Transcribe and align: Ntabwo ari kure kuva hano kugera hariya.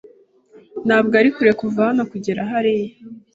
Ntabwo 0.87 1.13
ari 1.19 1.29
kure 1.35 1.51
kuva 1.61 1.81
hano 1.89 2.03
kugera 2.11 2.41
hariya. 2.51 2.93